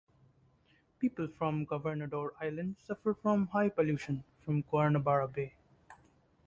People 0.97 1.27
from 1.27 1.67
Governador 1.67 2.31
Island 2.41 2.77
suffer 2.83 3.13
from 3.13 3.45
high 3.49 3.69
pollution 3.69 4.23
from 4.43 4.63
Guanabara 4.63 5.31
Bay. 5.31 5.53